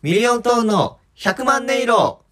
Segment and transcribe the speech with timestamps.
[0.00, 2.24] ミリオントーンの100万音色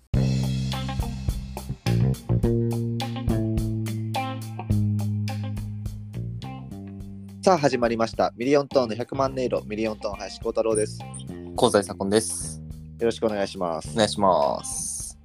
[7.42, 8.32] さあ始まりました。
[8.36, 11.00] ミリオントーンの100万音色、ミリオントーン林光太郎です。
[11.00, 12.46] 香西左近です。
[12.46, 12.62] よ
[13.00, 13.96] ろしくお願いしますお。
[13.96, 15.18] 願いします。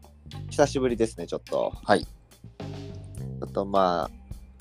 [0.50, 1.72] 久しぶりですね、ちょっと。
[1.84, 2.06] はい。
[2.06, 4.12] ちょっとまあ、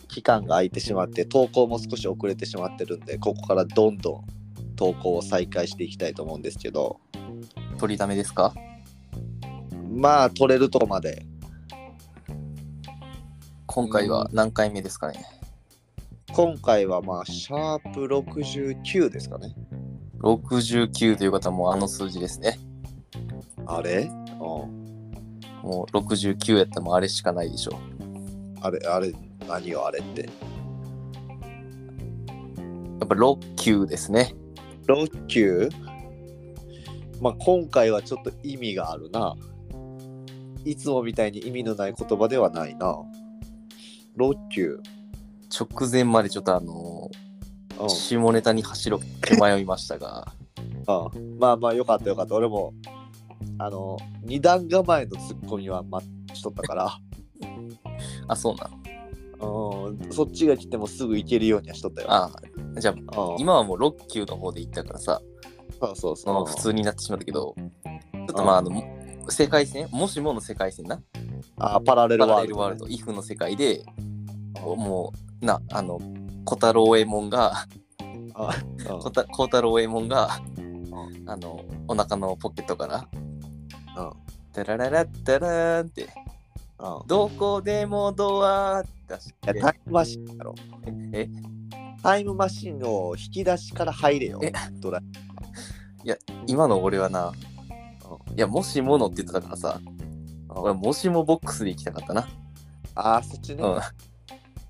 [0.07, 4.25] 期間が空いてしまって、投稿も少し遅れてしまってるんで、ここからどんどん
[4.77, 7.01] 投稿を再開していきたいと思うんですけど、
[7.81, 8.53] 取りだめですか？
[9.91, 11.25] まあ、取れるとこまで。
[13.67, 15.25] 今回は何回目ですかね？
[16.32, 19.54] 今回はまあ、シャープ69ですかね。
[20.18, 22.59] ?69 という方はもうあの数字ですね。
[23.64, 24.03] あれ？
[24.03, 24.40] うん。
[25.62, 27.79] もう69やったらもうあれしかないでしょ
[28.61, 29.12] あれ、あれ、
[29.49, 30.23] 何よ、あれって。
[30.23, 30.29] や
[33.05, 34.34] っぱ6級ですね。
[34.87, 35.70] 6級
[37.20, 39.34] まあ今回はちょっと意味があるな。
[40.65, 42.97] いつもみたいに意味のない言葉ではないな。
[44.17, 44.81] 6級。
[45.51, 47.11] 直前までちょっとあの
[47.79, 50.27] うんー下ネタに走ろうって迷いましたが、
[51.15, 51.39] うん。
[51.39, 52.35] まあまあよかったよかった。
[52.35, 52.75] 俺も、
[53.59, 56.99] あの、二段構えのツッコミは待ちとったから、
[58.29, 58.81] あ、そうなん。
[59.43, 62.09] うん、そっちが来てもすぐ行けるようにはしとったよ。
[62.11, 62.31] あ
[62.79, 65.23] じゃあうん、今はもう6級の方で行ったからさ、
[65.81, 66.33] そうそうそ。
[66.33, 68.70] の普通になってしまったけど、ちょっとまああの、
[69.28, 71.00] 世界線、もしもの世界線な、
[71.59, 73.83] あパラレルパラワールド、レルワールド、イフの世界で、う
[74.77, 75.98] んもう、な、あの、
[76.45, 77.67] 小太郎右衛門が、
[78.34, 78.55] あ
[78.89, 81.28] 小太郎右衛門が、ん。
[81.28, 83.09] あの、お腹のポケットから、
[83.97, 84.05] うん。
[84.06, 84.12] うん
[84.53, 86.09] タラララッタラーンって、
[86.81, 87.06] うん。
[87.06, 90.55] どこでもドアって出して、タイムマシンやろ。
[91.12, 91.28] え、
[92.03, 94.41] タイムマシンを引き出しから入れよ。
[94.42, 94.53] え？
[94.81, 95.00] ドラ
[96.47, 97.33] 今の俺はな、う
[98.34, 99.81] いや、もしものって言ってたからさ、
[100.48, 102.29] 俺、もしもボックスで行きたかったな。
[102.95, 103.62] ああ、そっちね。
[103.62, 103.79] うん。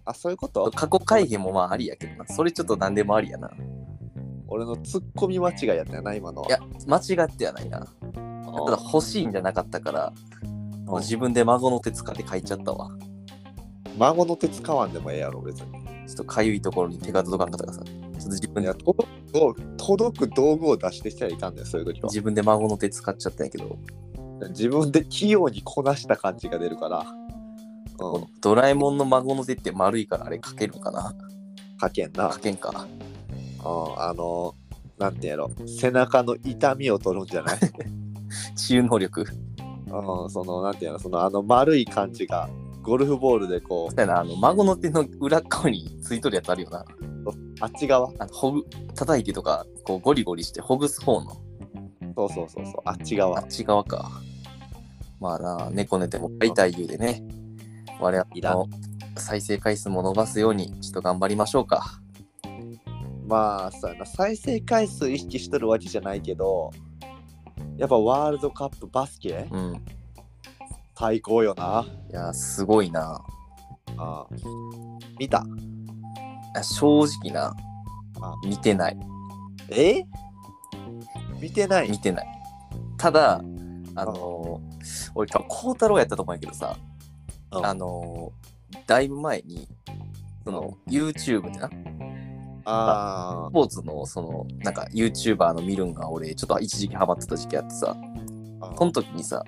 [0.05, 0.71] あ、そういうこと？
[0.71, 2.27] 過去改変もまあありやけどな。
[2.27, 3.49] それちょっと何でもありやな。
[3.49, 3.51] い
[4.49, 6.51] 俺のツッコミ間違いやったよな、今のは。
[6.51, 7.87] や、間違ってはないな。
[8.03, 8.31] うん
[8.67, 10.13] ただ欲しいんじゃなかったから、
[10.85, 12.91] もう自分で孫の手使って書いちゃったわ。
[13.97, 15.73] 孫の手使わんでもええやろ、別に。
[16.09, 22.09] ちょっとかゆいところに手が届かんかったからさ、ちょっと自分で届く道具届く道具を出してきたらいかんねん、そういう時は。
[22.09, 23.79] 自分で孫の手使っちゃったんやけど、
[24.51, 27.07] 自分で器用にこなした感じが出るから。
[28.03, 31.15] うん、ドラえもんの孫の手って丸いからあれ書けるんかな？
[31.79, 32.29] かけんな。
[32.29, 32.87] んか。
[33.63, 34.55] うん、あの、
[34.99, 37.59] なんてやろ、背中の痛みを取るんじゃない？
[38.57, 39.27] 治癒能力？
[39.93, 42.49] うん、その、なんてやろ、その、あの丸い感じが、
[42.83, 46.85] ゴルフボールでこうそう、やな、あの孫の手の裏側についとるやつあるよな。
[47.61, 48.11] あっち側？
[48.19, 51.37] あのほぐ叩いてとか、こうゴリゴリしてほぐす方の
[52.17, 53.49] そうそうそうそう、あっちあ側っ。
[53.49, 54.11] ち側か。
[55.21, 57.23] まあな、猫寝ても買い言うでね、
[58.01, 58.67] 我々の
[59.17, 62.01] 再生回数も伸ばすように、ちょっと頑張りましょうか。
[63.27, 66.71] まあ、そうやな、再生回数意識しとるわけじゃないけど、
[67.77, 69.47] やっぱワールドカップバスケ？
[69.51, 69.85] うん。
[70.99, 71.87] 最高よな。
[72.11, 73.23] いや、すごいな。
[73.97, 74.27] ああ
[75.19, 75.45] 見た？
[76.55, 77.55] あ正直な
[78.21, 78.99] あ、見てない。
[79.71, 80.03] え？
[81.41, 81.91] 見てない？
[81.91, 82.27] 見てない。
[82.99, 83.41] ただ、
[83.95, 86.77] あのー、俺、多分孝太郎やったと思うんやけどさ、
[87.53, 87.67] うん。
[87.67, 89.67] あのー、だいぶ前に、
[90.45, 91.71] その、YouTube でな、
[92.67, 97.97] あスポーツの、その、なんか、YouTuber の見るんが、俺、ちょっと一時期ハマってた時期あってさ、
[98.61, 99.43] あその時にさ、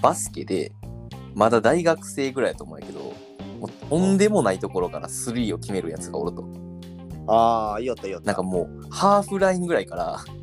[0.00, 0.72] バスケで、
[1.34, 3.14] まだ大学生ぐらいやと思うんやけど、
[3.62, 6.44] もうとんでもないところからスリーを決めるやつがおると。
[7.28, 8.26] ああ、いいよったいいよった。
[8.26, 10.34] なんかもう、ハーフラインぐらいから、そうそう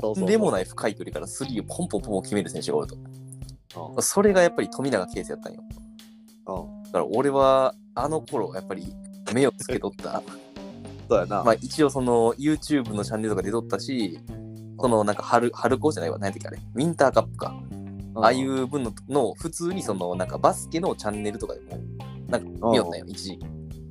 [0.00, 2.96] そうとんでもない深い距離からスリーをポンポンポンポン決める選手がおると。
[2.96, 5.62] うんそれがやっぱり富永啓生やったんよ。
[6.48, 8.92] うんだから俺はあの頃やっぱり
[9.32, 10.20] 目をつけとった。
[11.08, 11.44] そうやな。
[11.44, 14.18] まあ一応その YouTube のチャンネルとか出とったし、
[14.80, 17.54] そのなんか春、春高じゃないわ、何やったっけあれ、ウィンターカップか。
[18.16, 21.78] ああいう分のの普通にそのなんかバスケのチャンネルとかでも
[22.30, 23.46] なんか見よったんよ、一時期。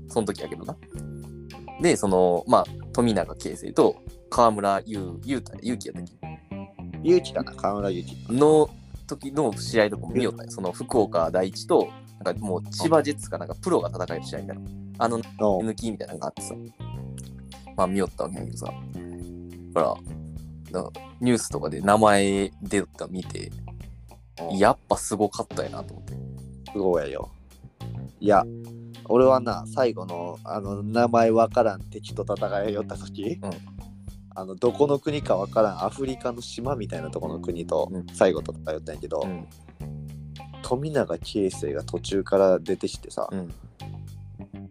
[0.08, 0.76] その時やけどな。
[1.82, 3.96] で、そのまあ富永啓生と
[4.30, 6.20] 河村優優太勇気やったっけ？
[7.04, 8.34] 勇気かな、河村勇気。
[8.34, 8.70] の
[9.08, 10.52] 時の試合とかも見よったんよ。
[10.52, 11.90] その福岡第一と、
[12.24, 14.64] なんかもう千葉ジェッツかなんかプロが戦える試合みたいな。
[15.02, 16.54] あのうん抜きみたいなのがあってさ。
[17.76, 18.74] まあ見よったわけやけどさ。
[19.74, 20.00] だか
[20.74, 20.84] ら、
[21.22, 23.52] ニュースとかで名前出たの見て、
[24.58, 26.14] やっぱすごかったやなと思って。
[26.72, 27.32] すごいやよ。
[28.20, 28.44] いや、
[29.06, 33.52] 俺はな、最後の、あの、名前わからん敵と戦いよった時、うん
[34.36, 39.48] あのどこの国かわからんアフリカの島みたいなところの国とうん最後と戦ったんやけど、うん。
[40.62, 43.54] 富永啓生が途中から出てきてさ、うん。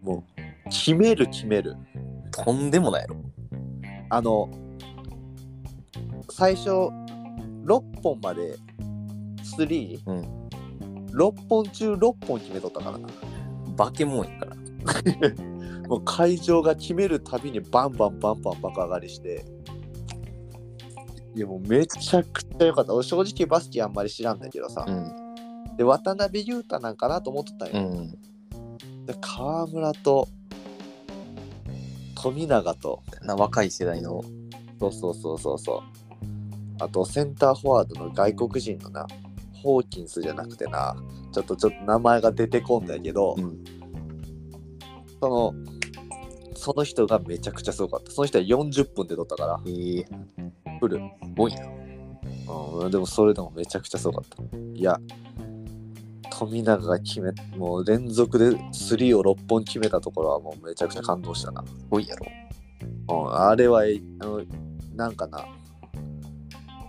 [0.01, 1.77] もう決める決める
[2.31, 3.17] とんでもないやろ。
[4.09, 4.49] あの
[6.31, 6.91] 最初6
[8.03, 8.57] 本まで
[9.59, 10.49] 3、うん
[11.11, 13.09] 6本中6本決めとったからな
[13.79, 14.57] 化け物やから。
[15.89, 19.45] もう会場が決めるたびにバンバンバンバン爆上がりして
[21.35, 25.77] いやもうめちゃくちゃ良かった俺正直バスケあんまり知らんだけどさ、うん。
[25.77, 28.11] で渡辺裕太なんかなと思っとったんうよ、ん。
[29.07, 30.29] で河村と
[32.21, 34.23] 富永とな若い世代の。
[34.81, 35.83] そうそうそうそうそう
[36.81, 39.07] あとセンターフォワードの外国人のな
[39.55, 40.95] ホーキンスじゃなくてな
[41.33, 43.65] ちょっとちょっと名前が出てこんだけど、うん。
[45.21, 45.55] その
[46.55, 48.11] その人がめちゃくちゃすごかった。
[48.11, 50.07] その人は40分で取ったからええ
[50.81, 51.03] フル、す
[51.37, 51.67] ごいな。
[52.49, 54.57] うん、でもそれでもめちゃくちゃすごかった。
[54.75, 54.99] いや
[56.31, 62.27] 富永が決めもう連続で3を6本決めたところはもうめちゃくちゃ感動したな、すごいやろ。
[63.09, 64.43] うん、あれはえあの
[64.95, 65.45] なんかな。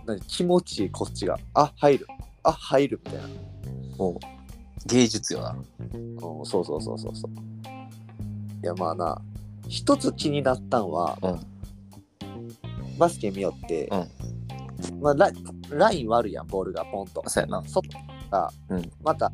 [0.06, 0.20] 何？
[0.22, 1.38] 気持ちいいこっちが。
[1.54, 2.06] あ入る。
[2.42, 3.28] あ入るみたいな
[4.00, 4.18] もう、
[4.88, 5.56] 芸術よな。
[5.92, 6.16] うん、
[6.46, 7.30] そうそうそうそうそう。
[8.62, 9.20] いやまあな、
[9.68, 11.40] 一つ気になったんは、うん
[12.98, 15.30] バスケ見よって、うんまあラ、
[15.70, 17.22] ライン悪いやん、ボールがポンと。
[17.26, 17.62] そうやな。
[17.66, 17.98] 外か
[18.30, 19.32] ら、うんまた、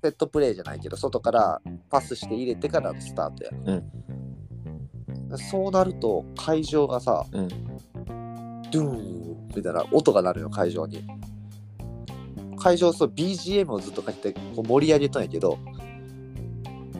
[0.00, 3.50] セットプレーじゃないけど、外からパスして入れてからのスタートや。
[5.38, 7.48] そうなると、会場がさ、うん。
[7.48, 11.04] ドゥーンみたいな音が鳴るよ、会場に。
[12.60, 15.58] 会場、そう、BGM をずっとかけてこう盛り上げたんやけど、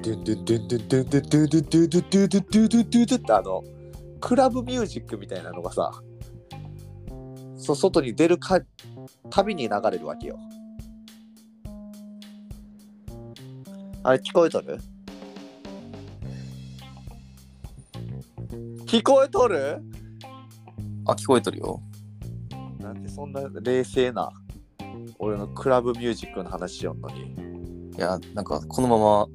[0.02, 3.64] ドゥンドゥンドゥンドゥンドゥンドゥンドゥンドゥンドゥンドゥンドゥンドゥンドゥンドゥンドゥンドゥンってあの、
[4.20, 5.90] クラブミュージックみたいなのがさ、
[7.56, 8.60] そ外に出るか
[9.30, 10.38] たびに流れるわけよ。
[14.02, 14.78] あれ聞こえとる
[18.86, 19.82] 聞こえとる
[21.06, 21.82] あ、聞こえとるよ。
[22.78, 24.30] なんでそんな冷静な
[25.18, 27.34] 俺のクラブミュージックの話しよんのに。
[27.96, 29.26] いや、なんか、このまま、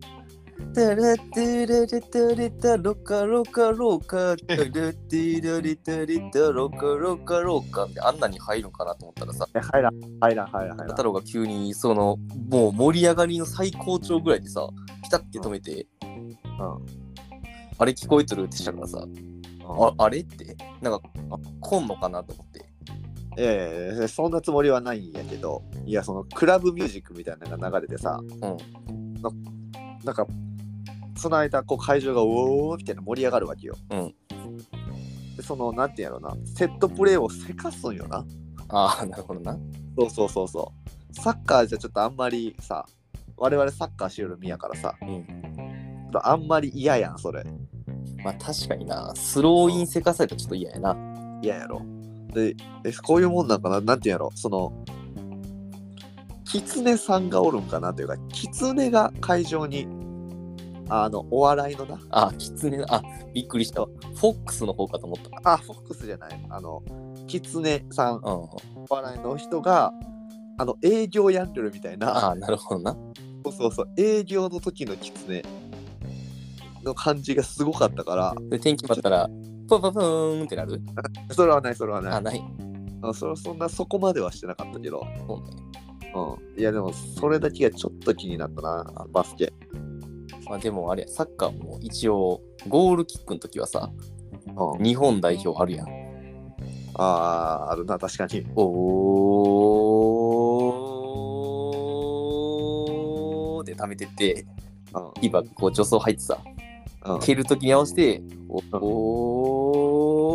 [0.74, 12.18] タラテラレタレタロカロカロカタラテラレタレタロカロカロカってあんなに入るかなと思ったらさ、入らん、入らん、入らん、太郎が急にその
[12.50, 14.68] もう盛り上がりの最高潮ぐらいでさ、
[15.04, 16.36] ピタって止めて、うん。
[17.78, 19.06] あれ聞こえとるってしたからさ、
[19.68, 22.65] ああれって、なんか、あ来んのかなと思って。
[23.38, 28.40] いやいやいや、そんなつもりはないんやけど、いや、そのクラブミュージックみたいなのが流れてさ、うん。
[30.04, 30.26] なんか、
[31.18, 33.76] その間、こう会場がうおーみたいな盛り上がるわけよ。
[33.90, 34.16] うん。
[35.36, 38.26] で、その、なんていうんやろな、セットプレーをせかすんよな。
[38.70, 39.58] ああ、なるほどな。
[39.98, 40.74] そうそうそうそ
[41.12, 41.14] う。
[41.14, 42.86] サッカーじゃちょっとあんまりさ、
[43.38, 45.26] 我々サッカーしよる身やからさ、うん。
[46.24, 47.44] あんまり嫌やん、それ。
[48.24, 50.96] まあ確かにな、スローインせかされたらちょっと嫌やな。
[51.42, 51.82] 嫌やろ。
[52.36, 53.82] で、えこういうもんなんかな？
[53.82, 54.32] なんていうんやろ？
[54.36, 54.74] その、
[56.44, 57.94] 狐さんがおるんかな？
[57.94, 59.88] というか、狐が会場に、
[60.90, 63.02] あの、お笑いのな、あ、キツネな、あ、
[63.34, 63.86] びっくりした。
[63.86, 65.54] フォックスの方かと思った。
[65.54, 66.84] あ、フォックスじゃない、あの、
[67.26, 68.22] 狐さん、うん。
[68.22, 68.50] お
[68.90, 69.92] 笑いの人が、
[70.58, 72.96] あの、営業やんでるみたいな、ああ、なるほどな。
[73.46, 75.42] そうそうそう、営業の時の狐
[76.84, 79.30] の感じがすごかったから、で、天気決まったら、
[79.68, 80.82] パパパーンってなる？
[81.32, 82.14] それはない、それはない。
[82.14, 82.42] あ、ない。
[83.02, 85.46] あそれそんなそこまではしてなかったけど、そうね。
[86.16, 86.60] うん。
[86.60, 89.52] いや、でも、それだけがちょっと気になったな、バスケ。
[90.50, 93.92] まあでもあれや、サッカーも一応、ゴールキックの時はさ、
[94.56, 95.88] うん、日本代表あるやん。
[96.98, 97.04] あ
[97.68, 98.46] あ、あるな、確かに。
[98.56, 104.46] おーで貯めてって、
[104.94, 106.55] うんキーパーがこう助走入ってさ、うん、
[107.22, 108.58] 蹴る時に合わせて、お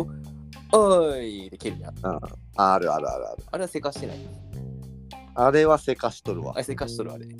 [0.01, 1.95] おーおいで蹴るやん。
[1.95, 2.19] うん
[2.55, 3.43] あるあるあるある。
[3.51, 4.17] あれはせかしてない。
[5.35, 6.57] あれはせかしとるわあ。
[6.57, 7.25] れせかしとるあれ。
[7.25, 7.33] うん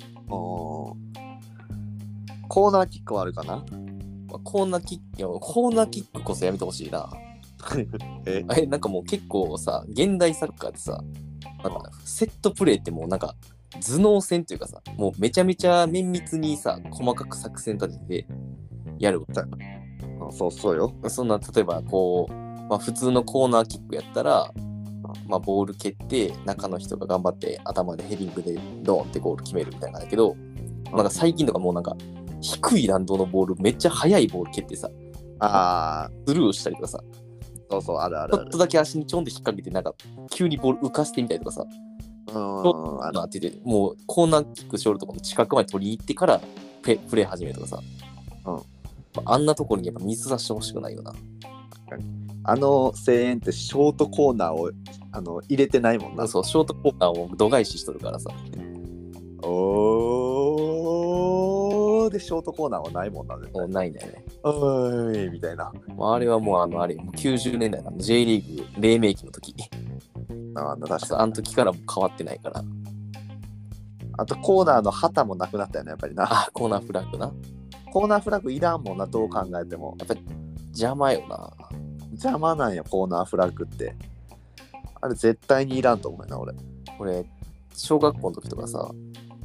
[2.48, 3.56] コーナーキックはあるかな？
[3.56, 3.62] ま
[4.36, 7.10] あコーナーキック、いやコーナーキックこそやめてほしいな。
[8.26, 8.44] え？
[8.48, 11.02] あれ、なんかもう結構さ、現代サッカーでさ、
[11.62, 13.34] なんかセットプレーってもうなんか
[13.80, 18.26] 頭脳戦っていうかさ、もうめちゃめちゃ綿密にさ、細かく作戦立てて
[19.02, 19.26] やるわ。
[19.28, 20.94] うんそうそうよ。
[21.08, 22.32] そんな、例えばこう、
[22.68, 24.52] まあ普通のコーナーキックやったら、
[25.26, 30.36] まあボール蹴って、中の人が頑張って頭でヘディングでドーンってゴール決めるみたいなんだけど、
[30.92, 31.96] なんか最近とかもうなんか、
[32.40, 34.88] 低い弾道のボール、めっちゃ速いボール蹴ってさ、
[35.40, 37.00] ああ、スルーしたりとかさ、
[37.70, 38.58] そうそう、あるあるちょっと。
[38.58, 39.92] だけ足にちょんで引っ掛けて、なんか、
[40.30, 41.66] 急にボール浮かしてみたりとかさ、
[42.32, 46.40] うん、あってて、もうコーナーキックしょるとこの近くまで取りに行ってから
[46.82, 47.82] プレプレー始めるとかさ、
[48.46, 48.62] うんま
[49.24, 51.12] ああんなところにやっぱ水出してほしくないよな。
[52.44, 54.72] あの声援ってショートコーナーを
[55.12, 56.26] あの入れてないもんな。
[56.26, 58.30] そう、ショートコーナーを度外視しとるからさ、
[59.42, 63.38] おーでショートコーナーはないもんな。
[63.38, 64.24] 絶対もうないんだよね。
[64.42, 65.72] おーいみたいな。
[65.96, 69.54] まあ、あれはもう、あの、あれ、もう90年代の J リーグ黎明期の時、
[70.54, 72.62] あの確かあの時からもう変わってないから、
[74.18, 76.24] あとコーナーの旗もなくなったよね、やっぱりな。
[76.24, 77.32] あ、コーナーフラッグな。
[77.92, 79.94] コーナーフラッグいらんもんな、どう考えても。
[79.98, 80.20] やっぱり
[80.68, 81.52] 邪魔よな。
[82.12, 83.94] 邪魔なんよ、コーナーフラッグって。
[85.02, 86.54] あれ絶対にいらんと思うよな、俺。
[86.98, 87.26] 俺、
[87.74, 88.90] 小学校の時とかさ、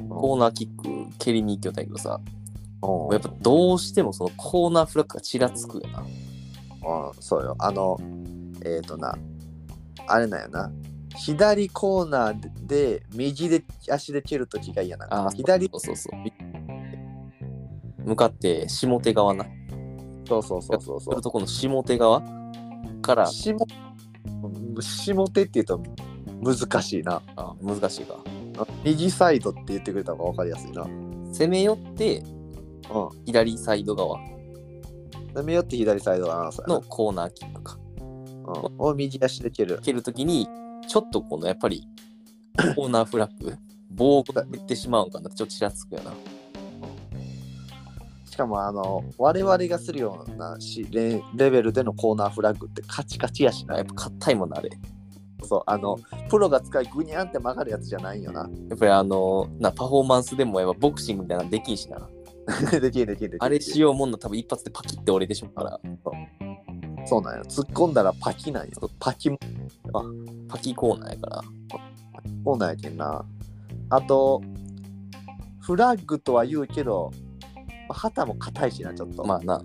[0.10, 6.00] コーナーキック蹴りに行きよったんやけどさ、うんやっぱどうしてもそのコーナーフラッグがちらつくよな。
[6.00, 7.56] うん、そうよ。
[7.60, 7.98] あの、
[8.64, 9.18] えっ、ー、とな、
[10.08, 10.72] あれなんよな。
[11.18, 16.67] 左コーナーで右で足で蹴るときが嫌な左そうそうそう。
[18.08, 19.46] 向かって下手側な。
[20.28, 22.24] そうそうそうそうそするとこの下手側
[23.02, 23.28] からう。
[23.28, 23.54] 下
[24.82, 25.84] 下手って言うと
[26.42, 27.22] 難しいな。
[27.36, 28.16] あ難しいか。
[28.84, 30.84] 右サイドって言ってくれた方が分かりやすいな。
[31.32, 32.24] 攻め寄って
[32.90, 34.38] う左サイド側ん。
[35.34, 37.78] で、目よって左サイドはな、そうやのコーナーキックか。
[38.00, 38.76] なうん。
[38.78, 39.80] を右足で蹴る。
[39.82, 40.48] 蹴るときに、
[40.88, 41.88] ちょっとこのやっぱり
[42.76, 43.56] コーナーフラッグ、
[43.92, 46.14] 棒が出てしまうんかなってちょっとちらつくよな。
[48.38, 53.86] しかも、あの、我々がするようなしレレベルでのコーナーフラッグってカチカチやしなやっ。
[53.88, 54.70] ぱ硬いもんな、あれ。
[55.44, 55.98] そう、あの、
[56.30, 58.42] プロが使いグニャンって曲がるやつじゃないんよな。
[58.70, 61.98] やっぱりあの、なパフォーマンスでもやっぱボクシングみたいなのできんしな。
[62.70, 63.38] できるできるできる。
[63.40, 65.80] あれしようもんの多分一発でパキって折れてしまうから、
[67.08, 67.44] そうなんよ。
[67.46, 68.72] 突っ込んだらパキなんよ。
[69.00, 69.40] パキも
[70.48, 71.42] パキコーナーやから。
[72.46, 73.26] そうなんやけんな。
[73.90, 74.44] あと、
[75.60, 77.12] フラッグとは言うけど、
[77.88, 79.24] まあ旗も硬いしな、ちょっと。
[79.26, 79.62] まあな、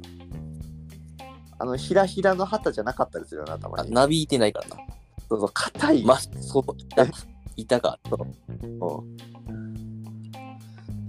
[1.58, 3.90] あの、ひらひらの旗じゃなかったりするよな、たまに。
[3.90, 4.76] あなびいてないからな。
[5.28, 6.04] そうそう、硬い。
[6.04, 7.06] まあ、そう、板
[7.56, 8.24] 板がある。
[8.62, 9.16] うん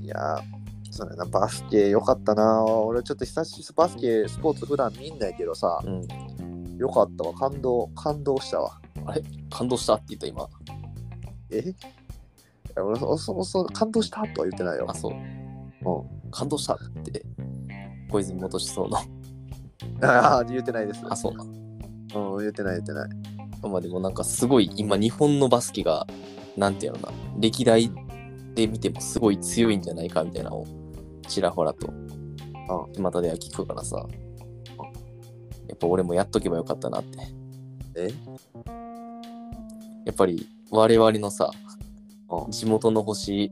[0.03, 0.41] いやー、
[0.91, 2.63] そうやな、バスケよかったな。
[2.65, 6.77] 俺ちょっと久しぶりバスケ、スポーツ普段見んないけどさ、うん。
[6.77, 7.33] よかったわ。
[7.33, 8.81] 感動、感動したわ。
[9.49, 10.49] 感動したって言った今。
[11.51, 11.59] え？
[11.69, 11.75] い
[12.75, 14.93] や俺そそそ感動したとは言ってないよあ、。
[14.93, 15.13] そう。
[15.13, 15.19] うん。
[16.33, 17.25] 感動したって。
[18.09, 18.97] 小泉元志そうの。
[20.07, 21.01] ああ、言ってないです。
[21.09, 21.43] あ、そうな。
[21.43, 23.09] うん、言ってない言ってない。
[23.61, 26.05] まあでもなんかすごい今日本のバスケが
[26.57, 27.09] なんていうのな
[27.39, 27.89] 歴代
[28.55, 30.67] で見てもすごい強いんじゃないかみたいなのを
[31.27, 31.87] ちらほらと
[32.93, 34.05] 巷では聞くからさ
[35.67, 37.19] やっぱ俺もやっとけばよかったなって
[37.95, 38.13] え？
[40.05, 41.49] やっぱり我々のさ
[42.29, 43.49] うん地元の星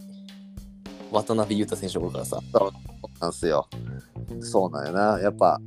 [1.11, 2.39] 渡辺裕太選手がおるからさ
[3.19, 3.67] なんすよ。
[4.39, 5.19] そうなんやな。
[5.21, 5.61] やっぱ、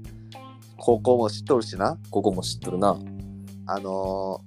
[0.77, 1.97] 高校も知っとるしな。
[2.11, 2.99] ここも知っとるな
[3.67, 4.41] あの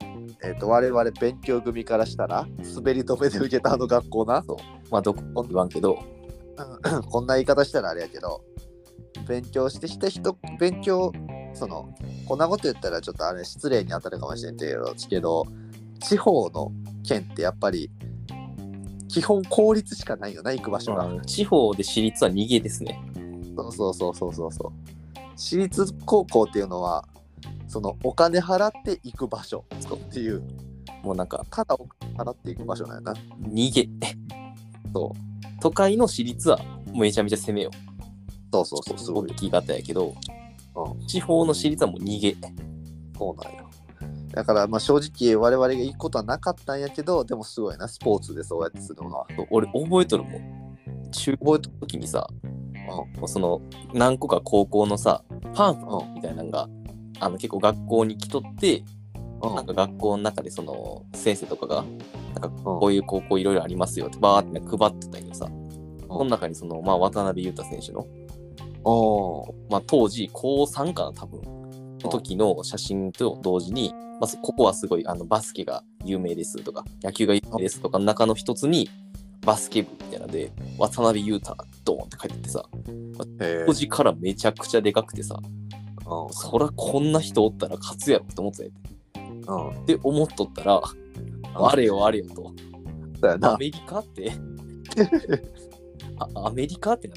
[0.00, 4.42] ー、えっ、と、我々勉強組からしたら、滑り止めで受けたあの学校な。
[4.90, 5.98] まあどこも言わんけど
[7.10, 8.42] こんな言い方したらあれやけど、
[9.28, 11.12] 勉強してした人、勉強、
[11.52, 11.94] その、
[12.26, 14.66] こんなこと言ったらちょっとあれ失礼に当たるかもしれんけ
[15.20, 15.44] ど
[16.00, 16.72] 地方の
[17.06, 17.90] 県ってやっぱり、
[19.14, 21.06] 基本公立しかないよな、行く場所が。
[21.06, 23.00] うん地方で私立は逃げですね
[23.56, 24.72] そうそうそうそうそうそう。
[25.36, 27.06] 私立高校っていうのは、
[27.68, 30.42] そのお金払って行く場所っていう、
[31.02, 33.14] もうなんかただお金払って行く場所なんやな。
[33.42, 33.88] 逃げ
[34.92, 36.58] そう都会の私立は
[36.92, 37.70] めちゃめちゃ攻めよ
[38.52, 39.30] そうそうそう、すごい。
[39.30, 40.14] 聞き方やけど
[40.76, 42.36] うん、地方の私立はもう逃げ
[43.16, 43.63] そうなんよ。
[44.34, 49.26] だからまあ正直我々が行くことはなかったんやけど、でもすごいな、スポーツでそうやってするのは。
[49.50, 51.10] 俺覚えとるもん。
[51.12, 52.26] 中高の時にさ
[52.88, 53.62] もうその
[53.92, 55.22] 何個か高校のさ
[55.54, 56.68] パンみたいなのが
[57.20, 58.82] あの結構学校に来とって
[59.42, 59.54] うん。
[59.54, 61.84] なんか学校の中でその先生とかが
[62.34, 62.62] なんかうん。
[62.64, 65.48] こういう高校いろいろありますよってバーって配ってたけどさ。
[66.14, 68.06] この中にその、まあ、渡辺裕太選手の、
[69.68, 71.42] まあ、当時高3かな多分。
[71.42, 71.63] の
[72.08, 78.88] 時の写真と同時に、まあ、ここはすごいあのバスケが有名ですとか野球が有名ですとかの中の一つに
[79.44, 82.64] バスケ部みたいなので渡辺裕太ドーンって書いててさ
[83.40, 88.70] へ当時からめちゃくちゃでかくてさーそらこんな人おったら勝つやろって思って
[89.12, 89.68] たんやうん。
[89.68, 89.82] うん。
[89.82, 90.80] って思っとったら
[91.54, 92.52] あれよあれよと。
[93.42, 94.32] アメリカって？
[96.18, 96.92] あアメリカ？
[96.94, 97.08] って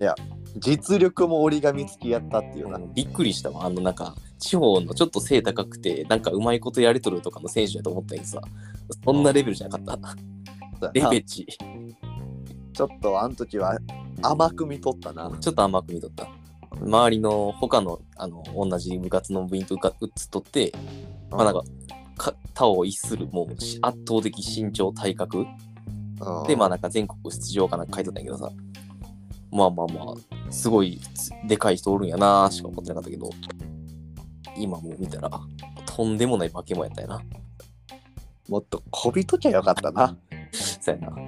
[0.00, 0.14] な
[0.56, 2.76] 実力も折り紙付きやったっていうな。
[2.76, 8.40] うんびっくりしたわあのなんか地方のちょっと背高くて、なんかうまいことやりとるとかの選手だと思ったけどさ、
[9.04, 10.00] そんなレベルじゃなかっ
[10.80, 10.90] た。
[10.92, 11.46] レベチ。
[12.72, 13.78] ちょっとあの時は
[14.22, 15.30] 甘く見とったな。
[15.40, 16.28] ちょっと甘く見とった。
[16.80, 20.72] 周りの他のあの同じ部活の部員とうかうつっとって、
[21.30, 21.62] まあなんか、
[22.16, 28.50] か他を逸するもうし圧倒的身長体格うんでまあなんか全国出場かなんか書いてたんやけどさ
[29.52, 33.30] まあまあまあすごいつでかい人おるんやなーしか思ってなかったけど
[34.56, 35.30] 今もう見たら
[35.86, 37.22] とんでもない化け物やったよな
[38.48, 40.16] もっとこびときゃよかったな。
[40.52, 41.24] そうやな、うん、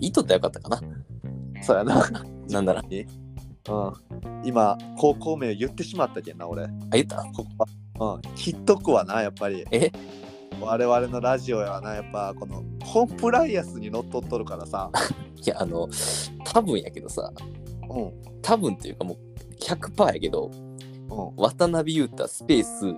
[0.00, 0.80] 意図ってよかったかな
[1.62, 2.04] そうやな。
[2.50, 3.92] なんなら うん、
[4.44, 6.64] 今、高校名言ってしまったけんな、俺。
[6.64, 7.22] あ言った？
[7.34, 7.66] ここ
[7.98, 8.14] は。
[8.14, 9.64] うん、切っとくわな、やっぱり。
[9.70, 9.90] え？
[10.60, 14.90] 我々のラジオやわな、やっぱこのコンプライアンスにのっとっとるからさ。
[15.44, 15.88] いやあの
[16.44, 17.32] 多分やけどさ
[17.88, 18.02] うん。
[18.02, 18.12] うん。
[18.42, 19.18] 多分っていうかもう
[19.62, 20.50] 100%やけど
[21.36, 22.94] 渡辺裕太スペース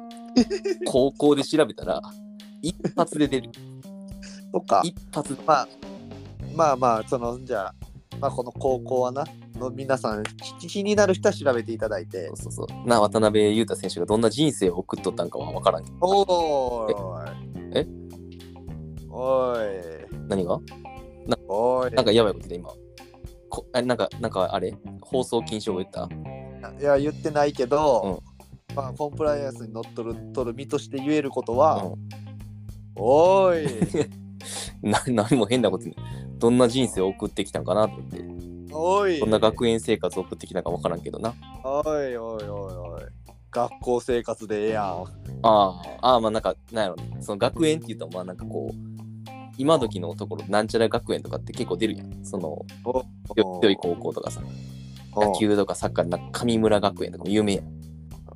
[0.87, 2.01] 高校で調べたら
[2.63, 3.51] 一発で出る
[4.53, 5.69] とか、一発でまあ、
[6.55, 7.75] まあまあ、その、じゃあ、
[8.21, 9.25] まあ、この高校はな、
[9.57, 10.23] の皆さん、
[10.59, 12.37] 気気になる人は調べていただいてそう。
[12.37, 17.79] そうそうな渡辺裕太選手がどんな人生を送っとったんかは分からんけどおーい。
[17.79, 17.87] え？
[19.11, 19.59] おい。
[20.29, 20.61] 何が？
[21.53, 21.91] おい。
[21.93, 22.71] なんかやばいことで今
[23.51, 24.75] こあなんかなんかあれ？
[25.03, 26.09] 放送禁止を言った？
[26.81, 28.23] いや、言ってないけど、
[28.75, 31.95] まあ、コンプライアンスにのっとるとる身として言えることは、う
[32.97, 34.09] おーい。
[34.89, 35.95] ん、な何も変なことね
[36.39, 38.25] どんな人生を送ってきたんかなと思って
[38.75, 39.21] おい。
[39.21, 43.03] どんな学園生活を送ってきたか分からんけどなおいおいおいおい。
[43.51, 44.85] 学校生活でええやん。
[44.85, 45.05] あ
[45.43, 48.92] あああまあなんかなんやろねその学園って言うとまあなんかこう
[49.63, 52.25] 今時のところなんちゃら学園とかって結構出るやん。
[52.25, 52.67] その
[53.61, 54.43] 強い高校とかさ。
[55.15, 57.65] 野球とかサッカーなんか上村学園とかも有名やん。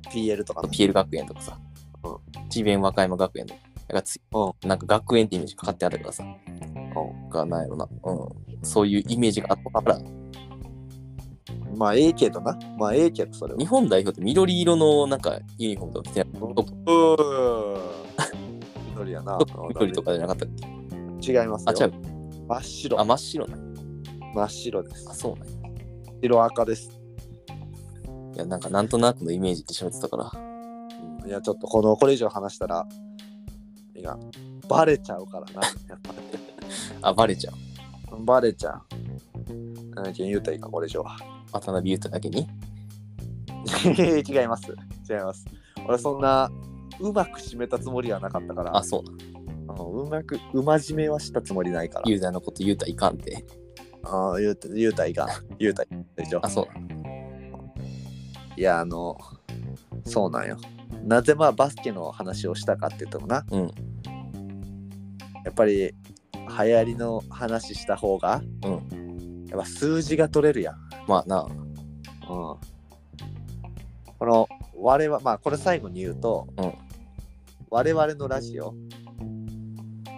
[0.09, 0.69] PL とかね。
[0.71, 1.59] PL 学園とかさ。
[2.05, 6.23] う智弁和歌山学園とかだからつうなんか学園ってイメージかかってあるからさ。
[7.29, 9.99] がなんやろな、うん、そういうイメージがあったから。
[11.75, 12.57] まあ、ええけどな。
[12.77, 13.59] まあ、ええけど、それは。
[13.59, 17.77] 日本代表って緑色のなんかユニフォームとか着てないうー。
[17.77, 17.97] ん。
[18.91, 19.37] 緑やな。
[19.69, 20.76] 緑とかじゃなかったっけ？
[21.27, 21.69] 違いますよ。
[21.69, 21.93] あ違う
[22.47, 23.05] 真っ白あ。
[23.05, 23.57] 真っ白な
[24.33, 25.13] 真っ白ですあ。
[25.13, 25.53] そうなんや
[26.21, 26.91] 白赤です。
[28.35, 30.47] いやなんかなんとなくのイメージって喋ってたから
[31.27, 32.87] いや、ちょっとこの、これ以上話したら、
[33.95, 34.17] いや、
[34.69, 35.61] バレちゃうからな。
[35.89, 36.13] やっぱ
[37.01, 38.81] あバレちゃうバレちゃう。
[39.93, 41.17] 何件言うたらいいか、これ以上は。
[41.51, 42.47] 渡辺裕太だけに？
[43.85, 44.71] 違います。
[45.09, 45.45] 違います。
[45.85, 46.49] 俺、そんな、
[47.01, 49.17] うまく締めたつもりはなかったから、あそうなん
[49.73, 52.09] うまく、うまじめはしたつもりないから。
[52.09, 53.45] ユーザーのこと言うたらいかんって
[54.03, 55.27] ああ、言うた、言うたらいいか。
[55.59, 56.49] 言うたらいいでしょあ。
[56.49, 56.67] そう
[58.59, 59.17] いや、あの、
[60.05, 60.57] そうなんよ。
[61.03, 63.71] なぜまあバスケの話をしたかって言ってもな、うん
[65.45, 65.93] やっぱり流
[66.45, 68.67] 行りの話した方が、う
[69.49, 70.75] やっぱ数字が取れるやん。
[71.07, 72.59] まあなうん、こ
[74.21, 76.73] の我々まあこれ最後に言うと、うん
[77.69, 78.73] 我々のラジオ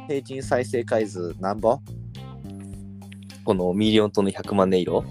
[0.09, 1.79] 平均再生回数何本、
[3.43, 5.05] このミリオントンの100万音色。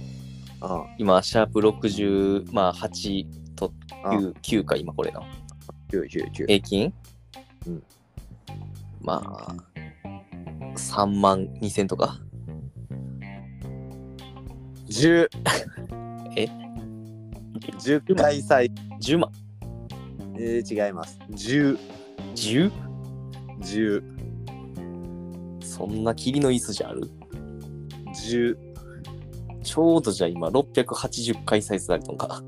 [0.61, 3.72] うん、今シャープ60まあ8と
[4.06, 5.22] うん9 9か今これの。
[5.92, 6.92] 999平均？
[7.68, 7.82] うん。
[9.00, 9.54] まあ
[10.74, 12.18] 3万2000とか
[14.88, 15.28] ？10
[16.34, 16.48] え
[17.78, 18.68] ？10回再。
[19.00, 19.30] 10万。
[20.40, 21.20] えー違います。
[21.30, 21.78] 10
[22.34, 24.17] 10?
[25.78, 27.08] 10そんな霧の椅子じゃある
[28.14, 28.56] ？10
[29.62, 32.42] ちょうどじゃあ今680回再生されたのか。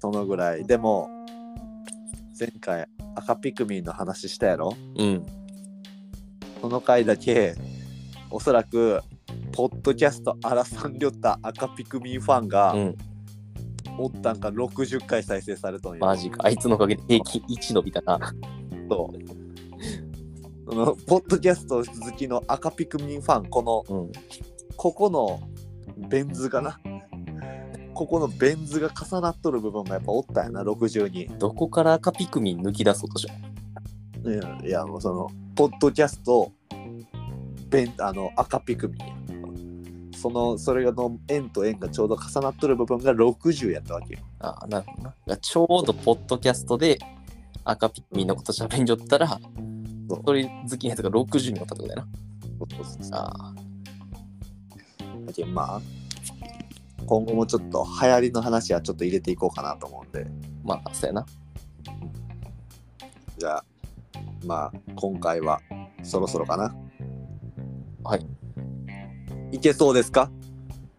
[0.00, 0.64] そのぐらい。
[0.64, 1.08] でも
[2.38, 4.74] 前回赤ピクミンの話したやろ？
[4.96, 5.26] うん。
[6.60, 7.54] その回だけ
[8.30, 9.00] おそらく
[9.52, 12.96] ポッドキャストアラサンリョッタ赤ピクミンファンがうん。
[13.98, 16.00] おったんか60回再生されとんよ。
[16.00, 16.38] マジか。
[16.44, 18.18] あいつのおかげで平均1伸びたな。
[18.88, 19.39] そう
[20.70, 24.12] そのポッドキャスト好きの赤ピクミンファンこのうん。
[24.76, 25.40] ここの
[26.08, 26.78] ベン図がな。
[27.92, 36.52] ここのベン図が重なっとる部分がやっぱおったんやな60にどこから赤ピクミン抜き出そうとしよいやいやもうそのポッドキャスト
[37.68, 38.98] ベンあの赤ピクミン。
[39.00, 39.06] や
[40.16, 44.20] そのそれがの円と円がちょうど重なっとる部分が60やったわけよ。
[44.38, 45.36] ああなるほどな。
[45.36, 46.98] ちょうどポッドキャストで
[47.64, 49.69] 赤ピクミンのこと喋んじゃったらそう
[50.24, 52.06] それ好きなやつが60になったってことだよ
[53.10, 53.54] なあ
[55.26, 55.80] だけどまあ
[57.06, 60.26] 今後もちょっと流行りの話はちょっと入れていこうかなと思うんで。
[60.62, 61.26] まあそうやな。
[63.38, 63.64] じゃあ
[64.44, 65.60] まあ今回は
[66.02, 66.74] そろそろかな。
[68.04, 68.26] はい。
[69.52, 70.30] いけそうですか？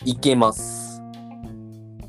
[0.04, 1.02] いけます。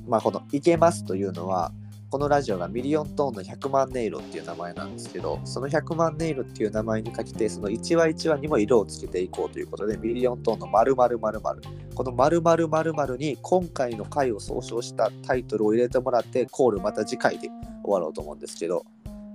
[0.06, 1.72] まあこの「いけます」というのは
[2.12, 11.62] このラジオがミリオントーンの100万音色っていう名前なんですけどその100万音色っていう名前にかけてその1話1話にも色をつけていこうということでミリオントーンの〇〇〇〇。
[11.94, 17.48] この〇〇〇〇に今回の回を総称したタイトルを入れてもらってコールまた次回で
[17.82, 18.84] 終わろうと思うんですけど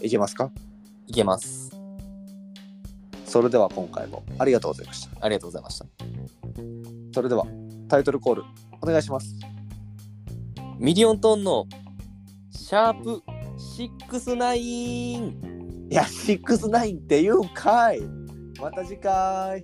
[0.03, 0.51] いけますか？
[1.07, 1.71] いけます。
[3.25, 5.25] それでは今回もありがとうございました。
[5.25, 5.85] ありがとうございました。
[7.11, 7.43] それでは
[7.87, 8.43] タイトルコール
[8.83, 9.33] お願いします。
[10.77, 11.65] ミリオントーンの
[12.57, 13.21] シャープ
[14.09, 15.89] 69。
[15.89, 18.01] いや、69っていうかい。
[18.59, 19.63] また次回。